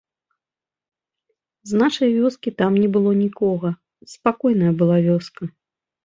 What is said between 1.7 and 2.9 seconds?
З нашай вёскі там не